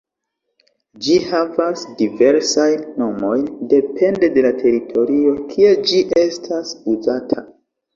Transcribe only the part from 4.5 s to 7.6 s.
teritorio kie ĝi estas uzata.